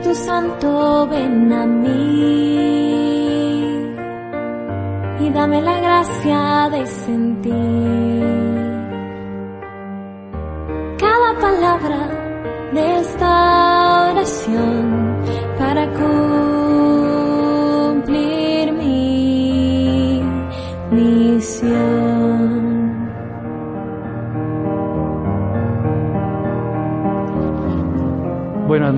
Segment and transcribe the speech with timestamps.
[0.00, 1.90] Espíritu Santo, ven a mí.
[5.20, 7.52] Y dame la gracia de sentir
[10.98, 12.00] cada palabra
[12.72, 14.79] de esta oración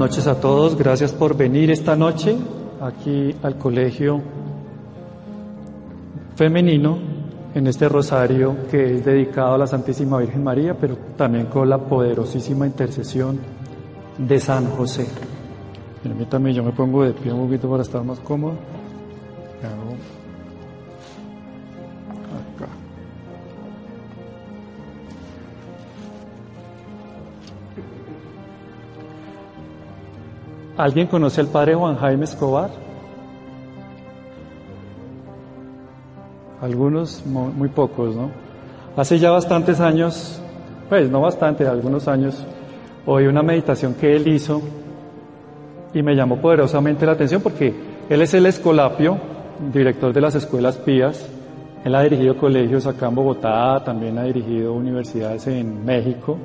[0.03, 2.37] noches a todos, gracias por venir esta noche
[2.81, 4.21] aquí al colegio
[6.35, 6.99] femenino
[7.55, 11.79] en este rosario que es dedicado a la Santísima Virgen María, pero también con la
[11.79, 13.39] poderosísima intercesión
[14.19, 15.07] de San José.
[16.03, 18.55] Permítame, yo me pongo de pie un poquito para estar más cómodo.
[30.83, 32.69] ¿Alguien conoce al padre Juan Jaime Escobar?
[36.61, 38.33] Algunos, muy pocos, ¿no?
[38.97, 40.43] Hace ya bastantes años,
[40.89, 42.45] pues no bastante, algunos años,
[43.07, 44.61] oí una meditación que él hizo
[45.95, 47.73] y me llamó poderosamente la atención porque
[48.09, 49.19] él es el escolapio,
[49.73, 51.29] director de las escuelas pías.
[51.85, 56.39] Él ha dirigido colegios acá en Bogotá, también ha dirigido universidades en México,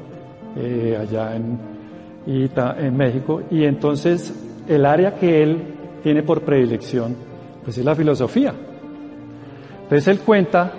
[0.56, 1.77] eh, allá en,
[2.28, 3.42] y en México.
[3.50, 4.34] Y entonces
[4.68, 5.64] el área que él
[6.04, 7.16] tiene por predilección,
[7.64, 8.54] pues es la filosofía.
[9.84, 10.72] Entonces él cuenta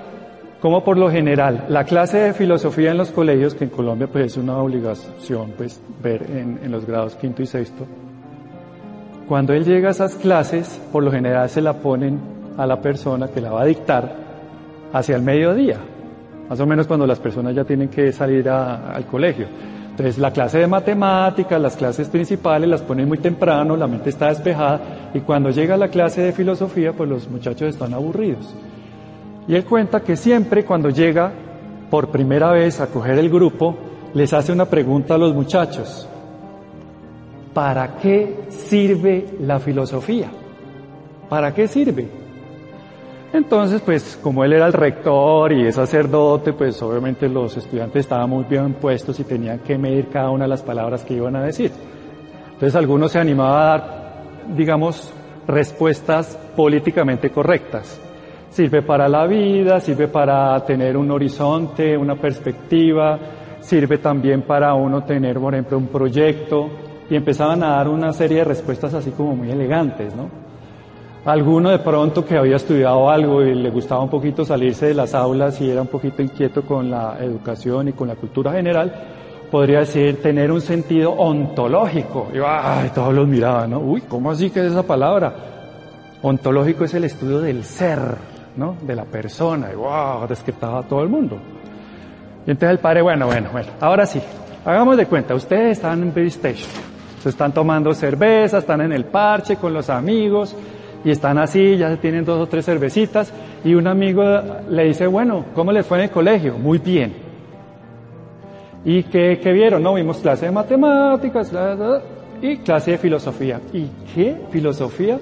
[0.60, 4.26] cómo por lo general la clase de filosofía en los colegios, que en Colombia pues
[4.26, 7.86] es una obligación pues ver en, en los grados quinto y sexto,
[9.26, 12.18] cuando él llega a esas clases, por lo general se la ponen
[12.56, 14.16] a la persona que la va a dictar
[14.92, 15.76] hacia el mediodía,
[16.48, 19.46] más o menos cuando las personas ya tienen que salir a, al colegio.
[19.98, 24.28] Entonces la clase de matemáticas, las clases principales las ponen muy temprano, la mente está
[24.28, 28.54] despejada y cuando llega la clase de filosofía, pues los muchachos están aburridos.
[29.48, 31.32] Y él cuenta que siempre cuando llega
[31.90, 33.76] por primera vez a coger el grupo,
[34.14, 36.08] les hace una pregunta a los muchachos.
[37.52, 40.30] ¿Para qué sirve la filosofía?
[41.28, 42.17] ¿Para qué sirve?
[43.32, 48.30] Entonces, pues como él era el rector y es sacerdote, pues obviamente los estudiantes estaban
[48.30, 51.42] muy bien puestos y tenían que medir cada una de las palabras que iban a
[51.42, 51.70] decir.
[52.46, 54.24] Entonces algunos se animaban a dar,
[54.56, 55.12] digamos,
[55.46, 58.00] respuestas políticamente correctas.
[58.50, 63.18] Sirve para la vida, sirve para tener un horizonte, una perspectiva,
[63.60, 66.70] sirve también para uno tener, por ejemplo, un proyecto,
[67.10, 70.47] y empezaban a dar una serie de respuestas así como muy elegantes, ¿no?
[71.24, 75.14] Alguno de pronto que había estudiado algo y le gustaba un poquito salirse de las
[75.14, 78.92] aulas y era un poquito inquieto con la educación y con la cultura general,
[79.50, 82.28] podría decir tener un sentido ontológico.
[82.32, 83.80] Y ay, todos los miraban, ¿no?
[83.80, 85.34] Uy, ¿cómo así que es esa palabra?
[86.22, 87.98] Ontológico es el estudio del ser,
[88.56, 88.76] ¿no?
[88.80, 89.70] De la persona.
[89.72, 91.36] Y wow, descriptaba a todo el mundo.
[92.46, 94.20] Y entonces el padre, bueno, bueno, bueno, ahora sí,
[94.64, 96.68] hagamos de cuenta, ustedes están en Station,
[97.22, 100.56] se están tomando cerveza, están en el parche con los amigos
[101.04, 103.32] y están así, ya tienen dos o tres cervecitas
[103.64, 104.22] y un amigo
[104.68, 106.58] le dice, bueno, ¿cómo les fue en el colegio?
[106.58, 107.14] Muy bien.
[108.84, 109.82] ¿Y qué, qué vieron?
[109.82, 111.52] No, vimos clase de matemáticas
[112.40, 113.60] y clase de filosofía.
[113.72, 115.18] ¿Y qué filosofía?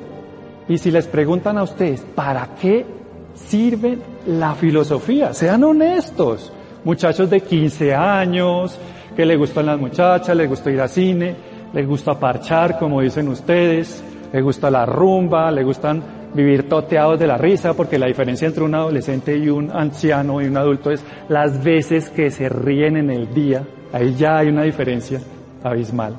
[0.68, 2.84] Y si les preguntan a ustedes, ¿para qué
[3.34, 5.32] sirve la filosofía?
[5.32, 6.52] Sean honestos
[6.86, 8.78] muchachos de 15 años,
[9.16, 11.34] que le gustan las muchachas, les gusta ir al cine,
[11.72, 16.02] les gusta parchar, como dicen ustedes, les gusta la rumba, les gustan
[16.34, 20.46] vivir toteados de la risa, porque la diferencia entre un adolescente y un anciano y
[20.46, 23.62] un adulto es las veces que se ríen en el día.
[23.92, 25.20] Ahí ya hay una diferencia
[25.62, 26.16] abismal.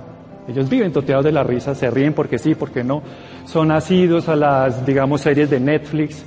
[0.47, 3.01] Ellos viven toteados de la risa, se ríen porque sí, porque no.
[3.45, 6.23] Son asidos a las, digamos, series de Netflix,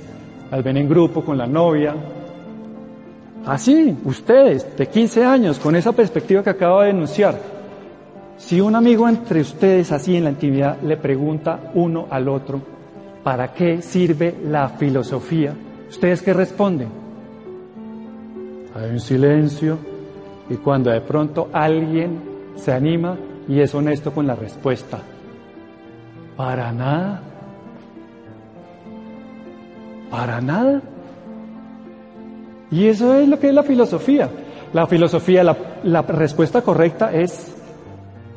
[0.51, 1.95] las ven en grupo con la novia,
[3.45, 7.35] Así, ustedes, de 15 años, con esa perspectiva que acabo de denunciar,
[8.41, 12.59] si un amigo entre ustedes así en la intimidad le pregunta uno al otro,
[13.23, 15.53] ¿para qué sirve la filosofía?
[15.87, 16.89] ¿Ustedes qué responden?
[18.75, 19.77] Hay un silencio
[20.49, 22.19] y cuando de pronto alguien
[22.55, 23.15] se anima
[23.47, 24.99] y es honesto con la respuesta,
[26.35, 27.21] para nada,
[30.09, 30.81] para nada.
[32.71, 34.29] Y eso es lo que es la filosofía.
[34.73, 37.60] La filosofía, la, la, respuesta correcta es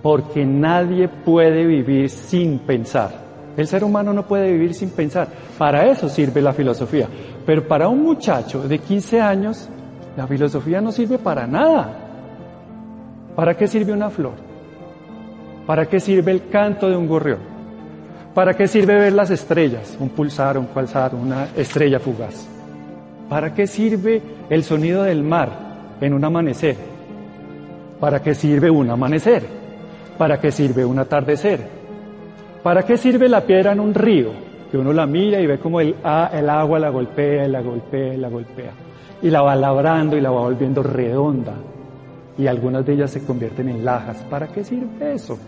[0.05, 3.11] porque nadie puede vivir sin pensar.
[3.57, 5.29] El ser humano no puede vivir sin pensar.
[5.57, 7.09] Para eso sirve la filosofía.
[7.47, 9.67] Pero para un muchacho de 15 años,
[10.15, 11.91] la filosofía no sirve para nada.
[13.35, 14.35] ¿Para qué sirve una flor?
[15.67, 17.39] ¿Para qué sirve el canto de un gorrión?
[18.35, 19.97] ¿Para qué sirve ver las estrellas?
[19.99, 22.47] Un pulsar, un pulsar, una estrella fugaz.
[23.31, 26.77] ¿Para qué sirve el sonido del mar en un amanecer?
[27.99, 29.64] ¿Para qué sirve un amanecer?
[30.19, 31.61] ¿Para qué sirve un atardecer?
[32.63, 34.31] ¿Para qué sirve la piedra en un río?
[34.71, 35.95] Que uno la mira y ve como el,
[36.33, 38.73] el agua la golpea y la golpea y la golpea.
[39.23, 41.55] Y la va labrando y la va volviendo redonda.
[42.37, 44.19] Y algunas de ellas se convierten en lajas.
[44.29, 45.39] ¿Para qué sirve eso?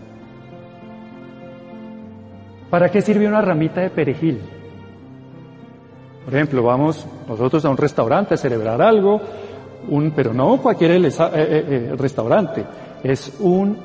[2.69, 4.41] ¿Para qué sirve una ramita de perejil?
[6.25, 9.21] Por ejemplo, vamos nosotros a un restaurante a celebrar algo,
[9.87, 12.65] un, pero no cualquier eh, eh, eh, restaurante,
[13.01, 13.77] es un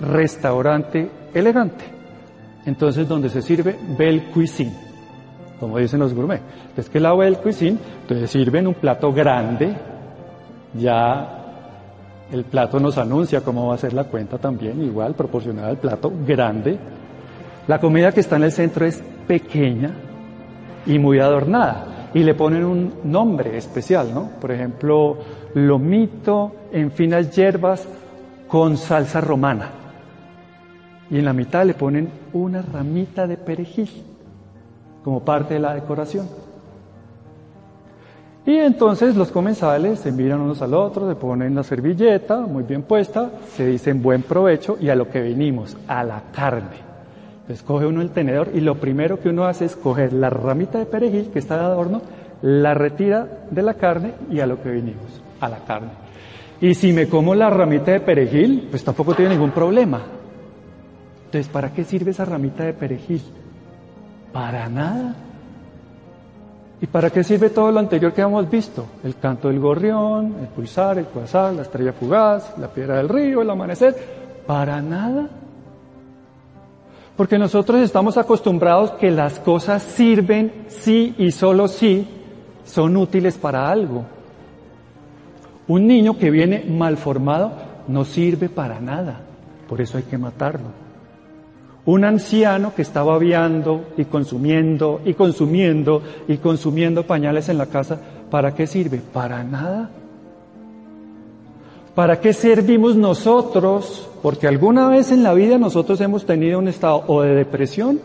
[0.00, 1.84] restaurante elegante.
[2.66, 4.72] Entonces, donde se sirve belle cuisine,
[5.60, 6.40] como dicen los gourmet.
[6.76, 9.74] Es que la belle cuisine, entonces sirven un plato grande,
[10.74, 11.40] ya
[12.32, 16.12] el plato nos anuncia cómo va a ser la cuenta también, igual proporcionada al plato
[16.26, 16.78] grande,
[17.66, 19.90] la comida que está en el centro es pequeña
[20.86, 24.30] y muy adornada y le ponen un nombre especial, ¿no?
[24.40, 25.18] Por ejemplo,
[25.54, 27.86] lomito en finas hierbas
[28.46, 29.83] con salsa romana.
[31.10, 33.90] Y en la mitad le ponen una ramita de perejil
[35.02, 36.26] como parte de la decoración.
[38.46, 42.82] Y entonces los comensales se miran unos al otro, se ponen la servilleta muy bien
[42.82, 46.84] puesta, se dicen buen provecho y a lo que venimos, a la carne.
[47.48, 50.86] Escoge uno el tenedor y lo primero que uno hace es coger la ramita de
[50.86, 52.02] perejil que está de adorno,
[52.42, 55.90] la retira de la carne y a lo que vinimos, a la carne.
[56.60, 60.02] Y si me como la ramita de perejil, pues tampoco tiene ningún problema.
[61.34, 63.20] Entonces, ¿para qué sirve esa ramita de perejil?
[64.32, 65.16] Para nada.
[66.80, 68.86] ¿Y para qué sirve todo lo anterior que hemos visto?
[69.02, 73.42] El canto del gorrión, el pulsar, el cuasar, la estrella fugaz, la piedra del río,
[73.42, 73.96] el amanecer.
[74.46, 75.28] Para nada.
[77.16, 82.06] Porque nosotros estamos acostumbrados que las cosas sirven sí y solo sí
[82.64, 84.04] son útiles para algo.
[85.66, 87.54] Un niño que viene mal formado
[87.88, 89.18] no sirve para nada,
[89.68, 90.83] por eso hay que matarlo.
[91.86, 98.00] Un anciano que está babeando y consumiendo y consumiendo y consumiendo pañales en la casa,
[98.30, 98.98] ¿para qué sirve?
[99.12, 99.90] Para nada.
[101.94, 104.08] ¿Para qué servimos nosotros?
[104.22, 108.00] Porque alguna vez en la vida nosotros hemos tenido un estado o de depresión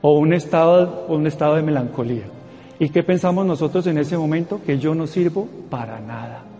[0.00, 2.24] o un estado, un estado de melancolía.
[2.78, 4.60] ¿Y qué pensamos nosotros en ese momento?
[4.64, 6.51] Que yo no sirvo para nada.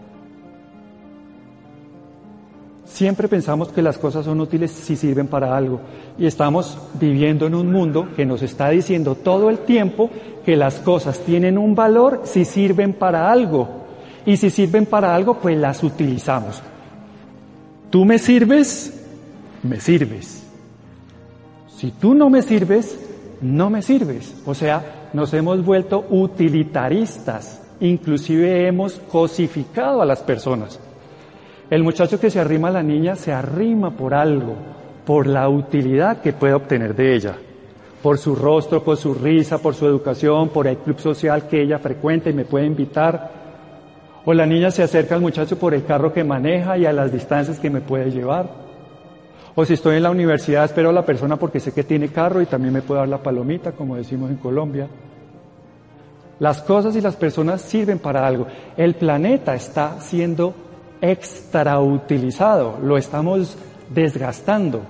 [2.92, 5.80] Siempre pensamos que las cosas son útiles si sirven para algo.
[6.18, 10.10] Y estamos viviendo en un mundo que nos está diciendo todo el tiempo
[10.44, 13.66] que las cosas tienen un valor si sirven para algo.
[14.26, 16.62] Y si sirven para algo, pues las utilizamos.
[17.88, 19.02] Tú me sirves,
[19.62, 20.46] me sirves.
[21.74, 22.98] Si tú no me sirves,
[23.40, 24.34] no me sirves.
[24.44, 27.62] O sea, nos hemos vuelto utilitaristas.
[27.80, 30.78] Inclusive hemos cosificado a las personas.
[31.72, 34.54] El muchacho que se arrima a la niña se arrima por algo,
[35.06, 37.34] por la utilidad que puede obtener de ella,
[38.02, 41.78] por su rostro, por su risa, por su educación, por el club social que ella
[41.78, 43.30] frecuenta y me puede invitar,
[44.22, 47.10] o la niña se acerca al muchacho por el carro que maneja y a las
[47.10, 48.50] distancias que me puede llevar.
[49.54, 52.42] O si estoy en la universidad espero a la persona porque sé que tiene carro
[52.42, 54.88] y también me puede dar la palomita, como decimos en Colombia.
[56.38, 58.46] Las cosas y las personas sirven para algo.
[58.76, 60.54] El planeta está siendo
[61.02, 63.58] extrautilizado, lo estamos
[63.90, 64.80] desgastando,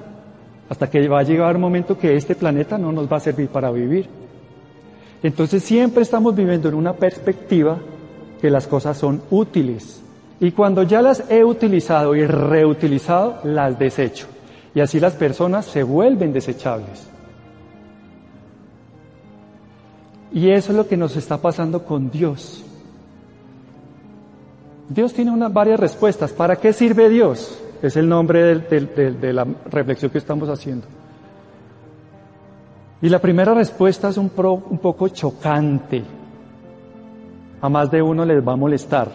[0.68, 3.48] hasta que va a llegar un momento que este planeta no nos va a servir
[3.48, 4.08] para vivir.
[5.22, 7.78] Entonces siempre estamos viviendo en una perspectiva
[8.40, 10.02] que las cosas son útiles.
[10.38, 14.26] Y cuando ya las he utilizado y reutilizado, las desecho.
[14.74, 17.08] Y así las personas se vuelven desechables.
[20.32, 22.64] Y eso es lo que nos está pasando con Dios.
[24.92, 26.32] Dios tiene unas varias respuestas.
[26.32, 27.58] ¿Para qué sirve Dios?
[27.82, 30.86] Es el nombre de la reflexión que estamos haciendo.
[33.00, 36.04] Y la primera respuesta es un, un poco chocante
[37.62, 39.08] a más de uno les va a molestar.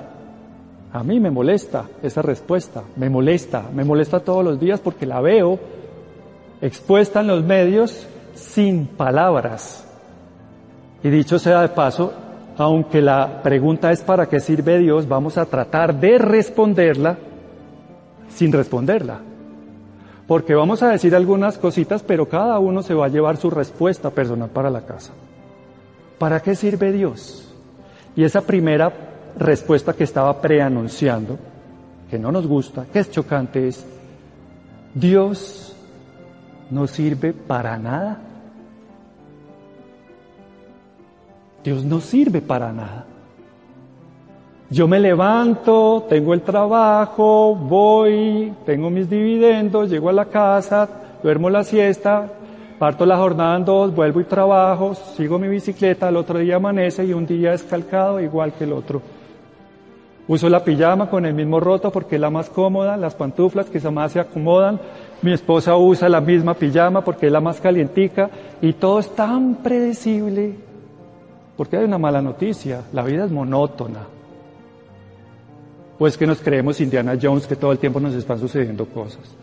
[0.93, 5.19] A mí me molesta esa respuesta, me molesta, me molesta todos los días porque la
[5.19, 5.59] veo
[6.61, 9.85] expuesta en los medios sin palabras.
[11.03, 12.13] Y dicho sea de paso,
[12.57, 17.17] aunque la pregunta es para qué sirve Dios, vamos a tratar de responderla
[18.29, 19.19] sin responderla.
[20.27, 24.09] Porque vamos a decir algunas cositas, pero cada uno se va a llevar su respuesta
[24.09, 25.13] personal para la casa.
[26.19, 27.47] ¿Para qué sirve Dios?
[28.15, 28.91] Y esa primera
[29.37, 31.37] respuesta que estaba preanunciando,
[32.09, 33.85] que no nos gusta, que es chocante, es,
[34.93, 35.75] Dios
[36.69, 38.19] no sirve para nada.
[41.67, 43.05] Dios no sirve para nada.
[44.69, 50.87] Yo me levanto, tengo el trabajo, voy, tengo mis dividendos, llego a la casa,
[51.21, 52.31] duermo la siesta,
[52.79, 57.03] parto la jornada en dos, vuelvo y trabajo, sigo mi bicicleta, el otro día amanece
[57.03, 59.01] y un día es calcado igual que el otro.
[60.25, 63.81] Uso la pijama con el mismo roto porque es la más cómoda, las pantuflas que
[63.91, 64.79] más se acomodan.
[65.21, 68.29] Mi esposa usa la misma pijama porque es la más calientica
[68.61, 70.67] y todo es tan predecible.
[71.57, 74.05] Porque hay una mala noticia, la vida es monótona.
[75.97, 79.35] Pues que nos creemos Indiana Jones que todo el tiempo nos están sucediendo cosas.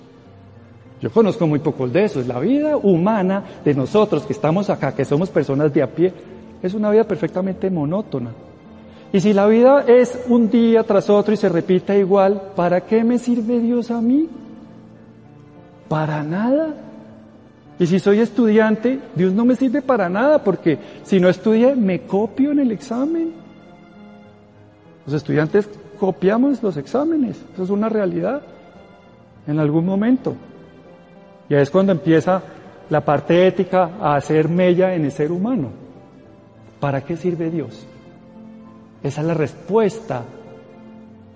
[1.00, 2.26] Yo conozco muy pocos de esos.
[2.28, 6.12] La vida humana de nosotros que estamos acá, que somos personas de a pie,
[6.62, 8.30] es una vida perfectamente monótona.
[9.12, 13.04] Y si la vida es un día tras otro y se repite igual, ¿para qué
[13.04, 14.28] me sirve Dios a mí?
[15.88, 16.74] Para nada.
[17.78, 22.02] Y si soy estudiante, Dios no me sirve para nada, porque si no estudié, me
[22.02, 23.32] copio en el examen.
[25.06, 28.42] Los estudiantes copiamos los exámenes, eso es una realidad,
[29.46, 30.34] en algún momento.
[31.48, 32.42] Y ahí es cuando empieza
[32.90, 35.70] la parte ética a hacer mella en el ser humano.
[36.80, 37.86] ¿Para qué sirve Dios?
[39.02, 40.22] Esa es la respuesta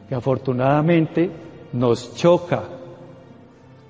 [0.09, 1.31] que afortunadamente
[1.73, 2.63] nos choca,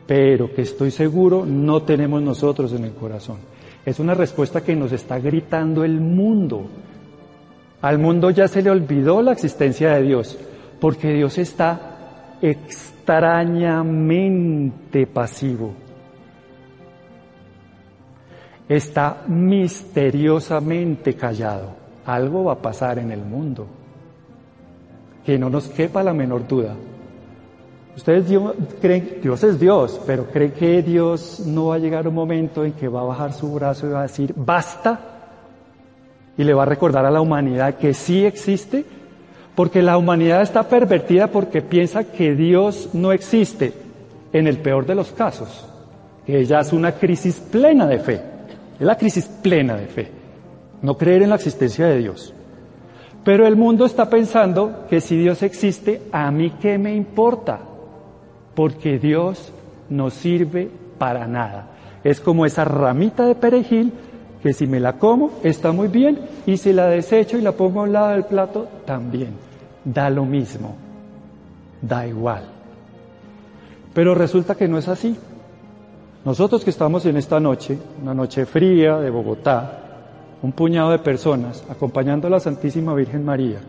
[0.08, 3.36] pero que estoy seguro no tenemos nosotros en el corazón.
[3.84, 6.66] Es una respuesta que nos está gritando el mundo.
[7.80, 10.36] Al mundo ya se le olvidó la existencia de Dios,
[10.80, 15.72] porque Dios está extrañamente pasivo.
[18.68, 23.66] Está misteriosamente callado algo va a pasar en el mundo.
[25.24, 26.74] Que no nos quepa la menor duda.
[27.98, 28.26] Ustedes
[28.80, 32.72] creen, Dios es Dios, pero creen que Dios no va a llegar un momento en
[32.72, 35.00] que va a bajar su brazo y va a decir, basta,
[36.36, 38.84] y le va a recordar a la humanidad que sí existe,
[39.56, 43.72] porque la humanidad está pervertida porque piensa que Dios no existe,
[44.32, 45.66] en el peor de los casos,
[46.24, 48.22] que ella es una crisis plena de fe,
[48.78, 50.18] es la crisis plena de fe
[50.82, 52.32] no creer en la existencia de Dios.
[53.24, 57.60] Pero el mundo está pensando que si Dios existe, a mí qué me importa,
[58.58, 59.52] porque Dios
[59.88, 61.68] no sirve para nada.
[62.02, 63.92] Es como esa ramita de perejil
[64.42, 67.78] que si me la como está muy bien y si la desecho y la pongo
[67.78, 69.28] a un lado del plato también.
[69.84, 70.74] Da lo mismo,
[71.80, 72.46] da igual.
[73.94, 75.16] Pero resulta que no es así.
[76.24, 79.84] Nosotros que estamos en esta noche, una noche fría de Bogotá,
[80.42, 83.60] un puñado de personas acompañando a la Santísima Virgen María,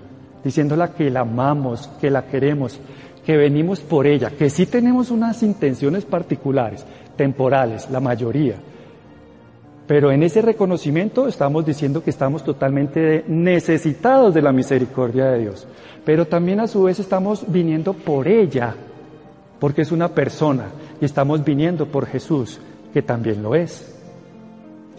[0.43, 2.79] diciéndola que la amamos, que la queremos,
[3.29, 6.83] que venimos por ella, que sí tenemos unas intenciones particulares,
[7.15, 8.55] temporales, la mayoría.
[9.85, 15.67] Pero en ese reconocimiento estamos diciendo que estamos totalmente necesitados de la misericordia de Dios.
[16.03, 18.73] Pero también a su vez estamos viniendo por ella,
[19.59, 20.69] porque es una persona,
[20.99, 22.59] y estamos viniendo por Jesús,
[22.91, 23.95] que también lo es.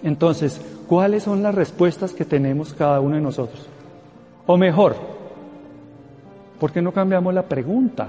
[0.05, 3.69] Entonces, ¿cuáles son las respuestas que tenemos cada uno de nosotros?
[4.47, 5.20] O mejor,
[6.61, 8.09] ¿por qué no cambiamos la pregunta?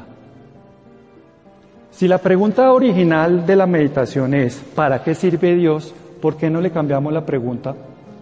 [1.89, 5.93] Si la pregunta original de la meditación es ¿para qué sirve Dios?
[6.21, 7.75] ¿Por qué no le cambiamos la pregunta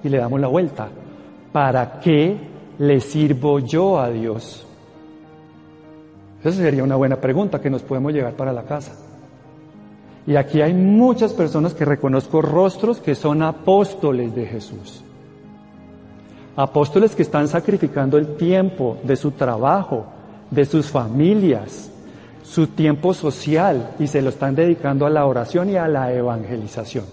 [0.03, 0.87] y le damos la vuelta?
[1.51, 2.37] ¿Para qué
[2.77, 4.65] le sirvo yo a Dios?
[6.41, 8.93] Esa sería una buena pregunta que nos podemos llevar para la casa.
[10.25, 15.03] Y aquí hay muchas personas que reconozco rostros que son apóstoles de Jesús.
[16.55, 20.05] Apóstoles que están sacrificando el tiempo de su trabajo,
[20.51, 21.91] de sus familias,
[22.43, 27.05] su tiempo social y se lo están dedicando a la oración y a la evangelización.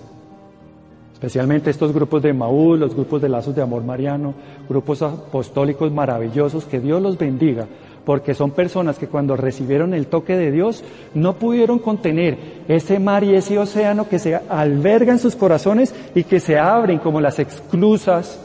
[1.13, 4.35] Especialmente estos grupos de Maúl, los grupos de Lazos de Amor Mariano,
[4.69, 7.67] grupos apostólicos maravillosos, que Dios los bendiga,
[8.05, 12.39] porque son personas que cuando recibieron el toque de Dios no pudieron contener
[12.69, 16.99] ese mar y ese océano que se alberga en sus corazones y que se abren
[16.99, 18.39] como las exclusas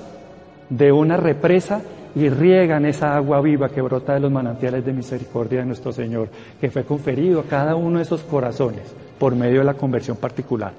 [0.69, 1.81] de una represa
[2.15, 6.29] y riegan esa agua viva que brota de los manantiales de misericordia de nuestro Señor,
[6.59, 8.83] que fue conferido a cada uno de esos corazones
[9.17, 10.73] por medio de la conversión particular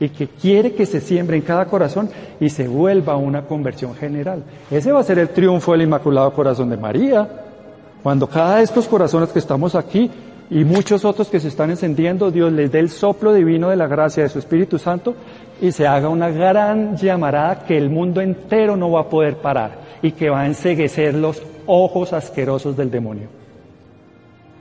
[0.00, 2.08] y que quiere que se siembre en cada corazón
[2.40, 4.42] y se vuelva una conversión general.
[4.70, 7.28] Ese va a ser el triunfo del Inmaculado Corazón de María.
[8.02, 10.10] Cuando cada de estos corazones que estamos aquí
[10.48, 13.86] y muchos otros que se están encendiendo, Dios les dé el soplo divino de la
[13.86, 15.14] gracia de su Espíritu Santo
[15.60, 19.89] y se haga una gran llamarada que el mundo entero no va a poder parar
[20.02, 23.28] y que va a enseguecer los ojos asquerosos del demonio.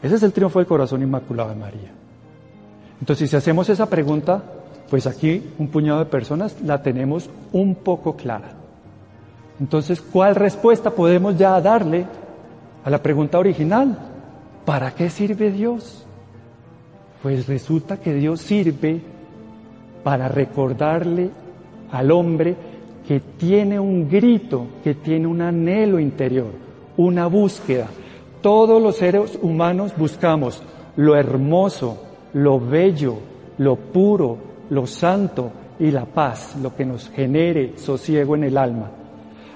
[0.01, 1.91] Ese es el triunfo del corazón inmaculado de María.
[2.99, 4.43] Entonces, si hacemos esa pregunta,
[4.89, 8.53] Pues aquí un puñado de personas la tenemos un poco clara.
[9.59, 12.07] Entonces, ¿cuál respuesta podemos ya darle
[12.83, 13.97] a la pregunta original?
[14.65, 16.05] ¿Para qué sirve Dios?
[17.21, 19.01] Pues resulta que Dios sirve
[20.03, 21.29] para recordarle
[21.91, 22.55] al hombre
[23.09, 26.51] que tiene un grito, que tiene un anhelo interior,
[26.95, 27.87] una búsqueda.
[28.39, 30.61] Todos los seres humanos buscamos
[30.95, 33.15] lo hermoso, lo bello,
[33.57, 34.37] lo puro,
[34.69, 38.91] lo santo y la paz, lo que nos genere sosiego en el alma.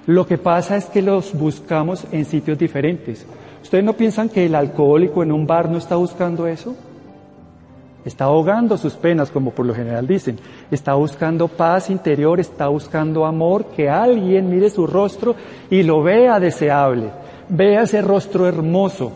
[0.08, 3.24] Lo que pasa es que los buscamos en sitios diferentes.
[3.62, 6.76] ¿Ustedes no piensan que el alcohólico en un bar no está buscando eso?
[8.06, 10.38] Está ahogando sus penas, como por lo general dicen.
[10.70, 15.36] Está buscando paz interior, está buscando amor, que alguien mire su rostro
[15.70, 17.12] y lo vea deseable.
[17.48, 19.12] Vea ese rostro hermoso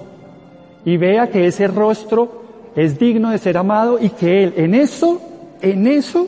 [0.85, 2.43] y vea que ese rostro
[2.75, 5.19] es digno de ser amado y que él en eso,
[5.61, 6.27] en eso,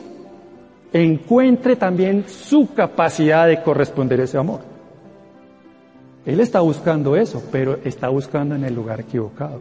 [0.92, 4.60] encuentre también su capacidad de corresponder a ese amor.
[6.26, 9.60] Él está buscando eso, pero está buscando en el lugar equivocado.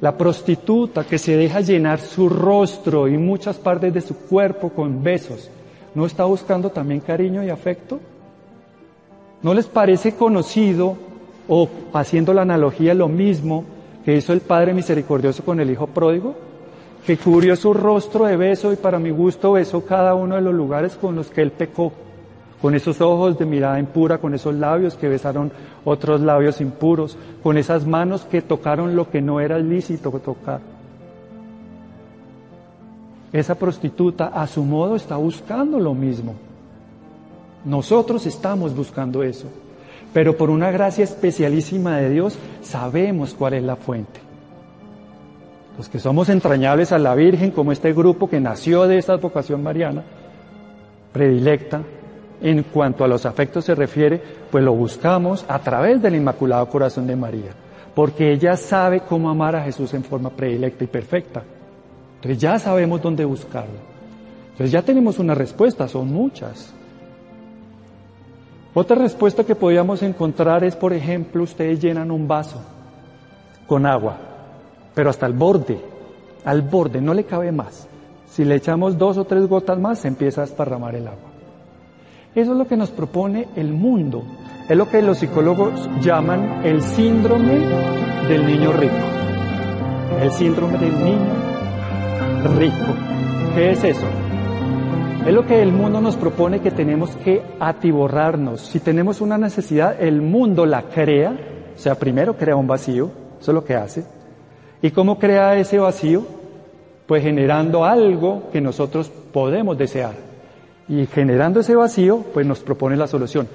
[0.00, 5.02] La prostituta que se deja llenar su rostro y muchas partes de su cuerpo con
[5.02, 5.50] besos,
[5.94, 7.98] ¿no está buscando también cariño y afecto?
[9.42, 10.96] ¿No les parece conocido
[11.48, 13.64] o haciendo la analogía lo mismo
[14.04, 16.34] que hizo el Padre Misericordioso con el Hijo Pródigo?
[17.06, 20.54] Que cubrió su rostro de beso y para mi gusto besó cada uno de los
[20.54, 21.92] lugares con los que él pecó
[22.66, 25.52] con esos ojos de mirada impura, con esos labios que besaron
[25.84, 30.58] otros labios impuros, con esas manos que tocaron lo que no era lícito tocar.
[33.32, 36.34] Esa prostituta a su modo está buscando lo mismo.
[37.64, 39.46] Nosotros estamos buscando eso,
[40.12, 44.18] pero por una gracia especialísima de Dios sabemos cuál es la fuente.
[45.78, 49.62] Los que somos entrañables a la Virgen, como este grupo que nació de esta vocación
[49.62, 50.02] mariana,
[51.12, 51.82] predilecta,
[52.40, 54.20] en cuanto a los afectos se refiere,
[54.50, 57.52] pues lo buscamos a través del Inmaculado Corazón de María,
[57.94, 61.42] porque ella sabe cómo amar a Jesús en forma predilecta y perfecta.
[62.16, 63.96] Entonces ya sabemos dónde buscarlo.
[64.52, 66.72] Entonces ya tenemos una respuesta, son muchas.
[68.74, 72.60] Otra respuesta que podríamos encontrar es, por ejemplo, ustedes llenan un vaso
[73.66, 74.16] con agua,
[74.94, 75.80] pero hasta el borde,
[76.44, 77.88] al borde, no le cabe más.
[78.28, 81.35] Si le echamos dos o tres gotas más, se empieza a esparramar el agua.
[82.36, 84.22] Eso es lo que nos propone el mundo.
[84.68, 87.54] Es lo que los psicólogos llaman el síndrome
[88.28, 88.94] del niño rico.
[90.20, 91.32] El síndrome del niño
[92.58, 92.94] rico.
[93.54, 94.04] ¿Qué es eso?
[95.26, 98.60] Es lo que el mundo nos propone que tenemos que atiborrarnos.
[98.60, 101.34] Si tenemos una necesidad, el mundo la crea.
[101.74, 103.10] O sea, primero crea un vacío.
[103.40, 104.04] Eso es lo que hace.
[104.82, 106.26] ¿Y cómo crea ese vacío?
[107.06, 110.25] Pues generando algo que nosotros podemos desear.
[110.88, 113.48] Y generando ese vacío, pues nos propone la solución.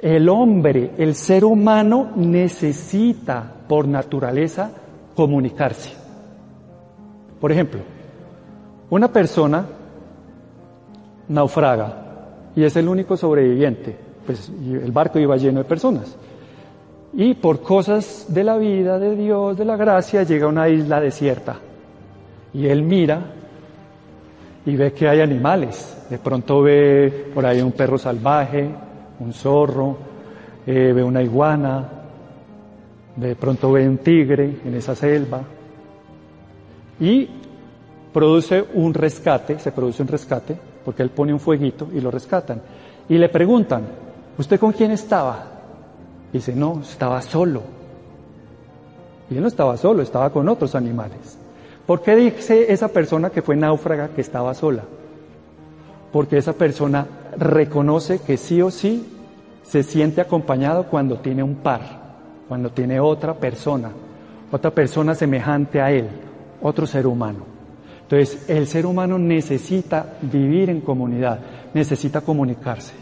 [0.00, 4.70] El hombre, el ser humano necesita por naturaleza
[5.14, 5.92] comunicarse.
[7.38, 7.80] Por ejemplo,
[8.88, 9.66] una persona
[11.28, 12.06] naufraga
[12.56, 16.16] y es el único sobreviviente, pues el barco iba lleno de personas.
[17.12, 21.00] Y por cosas de la vida, de Dios, de la gracia, llega a una isla
[21.00, 21.56] desierta.
[22.54, 23.34] Y él mira
[24.70, 26.06] y ve que hay animales.
[26.08, 28.70] De pronto ve por ahí un perro salvaje,
[29.18, 29.96] un zorro,
[30.64, 31.88] eh, ve una iguana,
[33.16, 35.42] de pronto ve un tigre en esa selva
[37.00, 37.28] y
[38.12, 42.62] produce un rescate, se produce un rescate, porque él pone un fueguito y lo rescatan.
[43.08, 43.82] Y le preguntan,
[44.38, 45.46] ¿usted con quién estaba?
[46.32, 47.62] Y dice, no, estaba solo.
[49.30, 51.39] Y él no estaba solo, estaba con otros animales.
[51.90, 54.84] ¿Por qué dice esa persona que fue náufraga que estaba sola?
[56.12, 57.04] Porque esa persona
[57.36, 59.08] reconoce que sí o sí
[59.64, 61.80] se siente acompañado cuando tiene un par,
[62.46, 63.90] cuando tiene otra persona,
[64.52, 66.06] otra persona semejante a él,
[66.62, 67.40] otro ser humano.
[68.02, 71.40] Entonces, el ser humano necesita vivir en comunidad,
[71.74, 72.94] necesita comunicarse.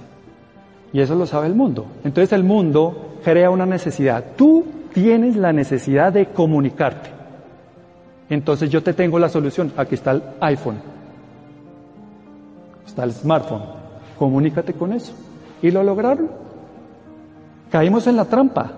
[0.95, 1.85] Y eso lo sabe el mundo.
[2.05, 4.25] Entonces el mundo crea una necesidad.
[4.35, 7.18] Tú tienes la necesidad de comunicarte.
[8.31, 9.73] Entonces yo te tengo la solución.
[9.77, 10.77] Aquí está el iPhone.
[12.87, 13.63] Está el smartphone.
[14.19, 15.13] Comunícate con eso.
[15.63, 16.29] Y lo lograron.
[17.71, 18.73] Caímos en la trampa.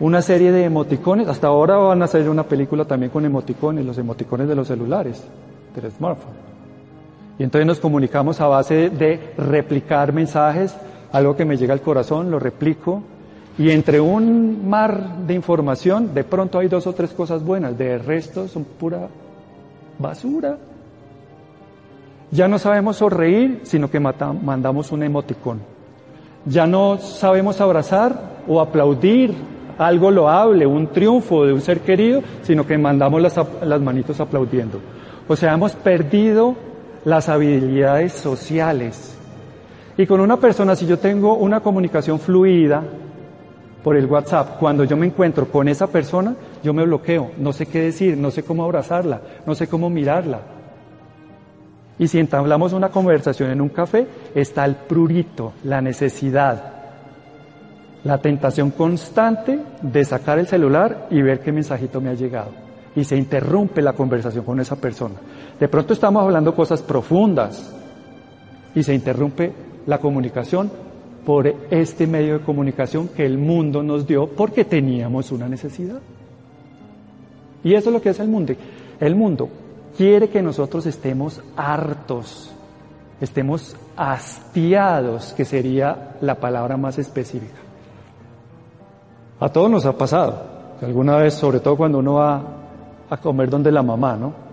[0.00, 1.28] Una serie de emoticones.
[1.28, 5.22] Hasta ahora van a hacer una película también con emoticones, los emoticones de los celulares,
[5.74, 6.52] del smartphone.
[7.38, 10.74] Y entonces nos comunicamos a base de replicar mensajes,
[11.12, 13.02] algo que me llega al corazón, lo replico,
[13.58, 17.98] y entre un mar de información, de pronto hay dos o tres cosas buenas, de
[17.98, 19.08] resto son pura
[19.98, 20.56] basura.
[22.30, 25.60] Ya no sabemos sonreír, sino que mandamos un emoticón.
[26.46, 29.34] Ya no sabemos abrazar o aplaudir
[29.76, 34.80] algo loable, un triunfo de un ser querido, sino que mandamos las, las manitos aplaudiendo.
[35.28, 36.56] O sea, hemos perdido
[37.04, 39.14] las habilidades sociales.
[39.98, 42.82] Y con una persona, si yo tengo una comunicación fluida
[43.82, 47.66] por el WhatsApp, cuando yo me encuentro con esa persona, yo me bloqueo, no sé
[47.66, 50.40] qué decir, no sé cómo abrazarla, no sé cómo mirarla.
[51.98, 56.72] Y si entablamos una conversación en un café, está el prurito, la necesidad,
[58.04, 62.50] la tentación constante de sacar el celular y ver qué mensajito me ha llegado.
[62.94, 65.14] Y se interrumpe la conversación con esa persona.
[65.58, 67.74] De pronto estamos hablando cosas profundas
[68.74, 69.52] y se interrumpe
[69.86, 70.70] la comunicación
[71.24, 76.00] por este medio de comunicación que el mundo nos dio porque teníamos una necesidad.
[77.64, 78.54] Y eso es lo que hace el mundo.
[78.98, 79.48] El mundo
[79.96, 82.52] quiere que nosotros estemos hartos,
[83.20, 87.60] estemos hastiados, que sería la palabra más específica.
[89.38, 90.42] A todos nos ha pasado,
[90.80, 92.42] alguna vez, sobre todo cuando uno va
[93.10, 94.51] a comer donde la mamá, ¿no?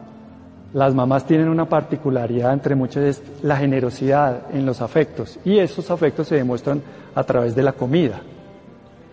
[0.74, 5.90] Las mamás tienen una particularidad entre muchas es la generosidad en los afectos y esos
[5.90, 6.82] afectos se demuestran
[7.16, 8.22] a través de la comida.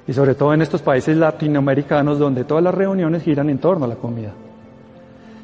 [0.06, 3.88] Y sobre todo en estos países latinoamericanos donde todas las reuniones giran en torno a
[3.88, 4.32] la comida.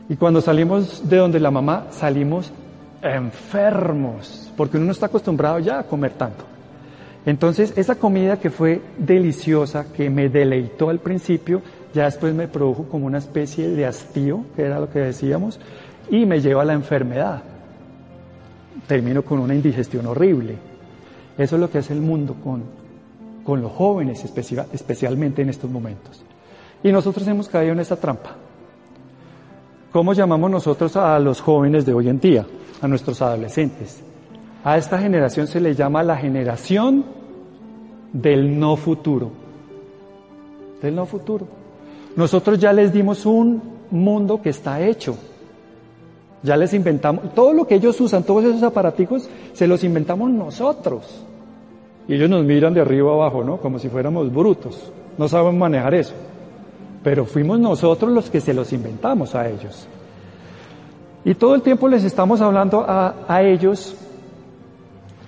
[0.09, 2.53] Y cuando salimos de donde la mamá, salimos
[3.03, 6.44] enfermos, porque uno no está acostumbrado ya a comer tanto.
[7.25, 11.62] Entonces, esa comida que fue deliciosa, que me deleitó al principio,
[11.94, 15.61] ya después me produjo como una especie de hastío, que era lo que decíamos,
[16.11, 17.43] y me lleva a la enfermedad.
[18.87, 20.57] Termino con una indigestión horrible.
[21.38, 22.62] Eso es lo que hace el mundo con,
[23.45, 26.23] con los jóvenes, especialmente en estos momentos.
[26.83, 28.37] Y nosotros hemos caído en esa trampa.
[29.93, 32.47] ¿Cómo llamamos nosotros a los jóvenes de hoy en día,
[32.81, 34.03] a nuestros adolescentes?
[34.65, 37.05] A esta generación se le llama la generación
[38.12, 39.31] del no futuro.
[40.81, 41.47] Del no futuro.
[42.17, 45.17] Nosotros ya les dimos un mundo que está hecho.
[46.42, 51.24] Ya les inventamos, todo lo que ellos usan, todos esos aparaticos, se los inventamos nosotros.
[52.09, 53.59] Y ellos nos miran de arriba abajo, ¿no?
[53.59, 54.92] Como si fuéramos brutos.
[55.18, 56.14] No saben manejar eso.
[57.05, 59.87] Pero fuimos nosotros los que se los inventamos a ellos.
[61.24, 63.96] Y todo el tiempo les estamos hablando a, a ellos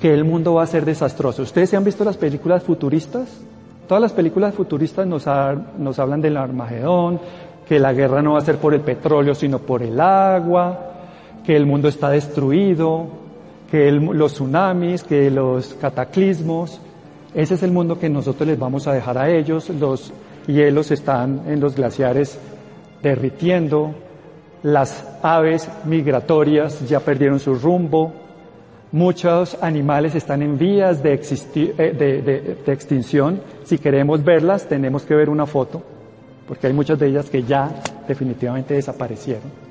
[0.01, 1.43] que el mundo va a ser desastroso.
[1.43, 3.41] ¿Ustedes se han visto las películas futuristas?
[3.87, 5.27] Todas las películas futuristas nos,
[5.79, 7.21] nos hablan del Armagedón,
[7.69, 10.94] que la guerra no va a ser por el petróleo, sino por el agua,
[11.45, 13.07] que el mundo está destruido,
[13.71, 16.81] que los tsunamis, que los cataclismos,
[17.35, 20.13] ese es el mundo que nosotros les vamos a dejar a ellos, los
[20.47, 22.39] hielos están en los glaciares
[23.03, 23.95] derritiendo,
[24.63, 28.13] las aves migratorias ya perdieron su rumbo,
[28.93, 35.29] muchos animales están en vías de, eh, de extinción, si queremos verlas tenemos que ver
[35.29, 35.83] una foto,
[36.47, 37.71] porque hay muchas de ellas que ya
[38.07, 39.64] definitivamente desaparecieron.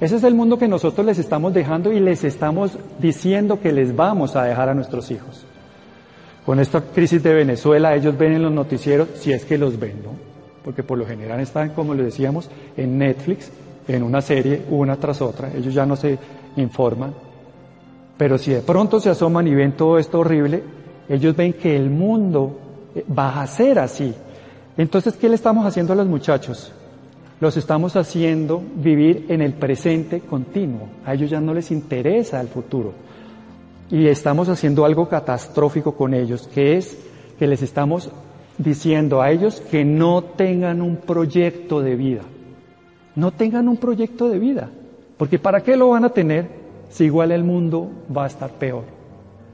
[0.00, 3.94] Ese es el mundo que nosotros les estamos dejando y les estamos diciendo que les
[3.96, 5.44] vamos a dejar a nuestros hijos.
[6.46, 10.02] Con esta crisis de Venezuela, ellos ven en los noticieros, si es que los ven,
[10.02, 10.12] ¿no?
[10.64, 13.50] Porque por lo general están, como les decíamos, en Netflix,
[13.88, 15.50] en una serie, una tras otra.
[15.52, 16.16] Ellos ya no se
[16.56, 17.12] informan.
[18.16, 20.62] Pero si de pronto se asoman y ven todo esto horrible,
[21.08, 22.58] ellos ven que el mundo
[22.94, 24.14] eh, va a ser así.
[24.76, 26.72] Entonces, ¿qué le estamos haciendo a los muchachos?
[27.40, 30.88] Los estamos haciendo vivir en el presente continuo.
[31.04, 32.92] A ellos ya no les interesa el futuro.
[33.90, 36.98] Y estamos haciendo algo catastrófico con ellos, que es
[37.38, 38.10] que les estamos
[38.58, 42.22] diciendo a ellos que no tengan un proyecto de vida.
[43.14, 44.70] No tengan un proyecto de vida.
[45.16, 46.48] Porque ¿para qué lo van a tener
[46.90, 48.84] si igual el mundo va a estar peor?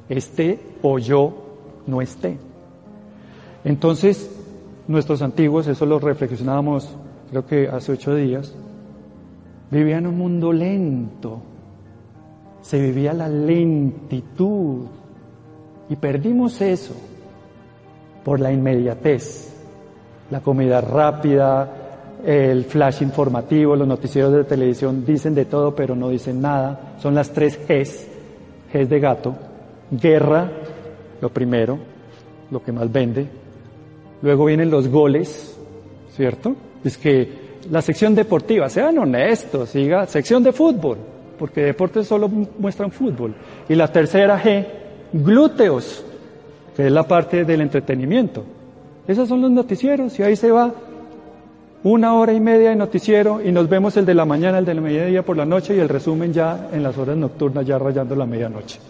[0.08, 1.34] Esté o yo
[1.86, 2.38] no esté.
[3.64, 4.30] Entonces,
[4.88, 6.88] nuestros antiguos, eso lo reflexionábamos
[7.34, 8.54] creo que hace ocho días,
[9.68, 11.40] vivía en un mundo lento,
[12.62, 14.84] se vivía la lentitud.
[15.88, 16.94] Y perdimos eso
[18.24, 19.52] por la inmediatez,
[20.30, 26.10] la comida rápida, el flash informativo, los noticieros de televisión dicen de todo pero no
[26.10, 28.06] dicen nada, son las tres Gs,
[28.72, 29.34] Gs de gato,
[29.90, 30.50] guerra,
[31.20, 31.78] lo primero,
[32.52, 33.26] lo que más vende,
[34.22, 35.58] luego vienen los goles,
[36.12, 36.54] ¿cierto?
[36.84, 40.98] Es que la sección deportiva, sean honestos, siga sección de fútbol,
[41.38, 43.34] porque deportes solo muestran fútbol.
[43.68, 44.66] Y la tercera G,
[45.12, 46.04] glúteos,
[46.76, 48.44] que es la parte del entretenimiento.
[49.08, 50.72] Esos son los noticieros y ahí se va
[51.82, 54.74] una hora y media de noticiero y nos vemos el de la mañana, el de
[54.74, 58.16] la mediodía por la noche y el resumen ya en las horas nocturnas, ya rayando
[58.16, 58.80] la medianoche.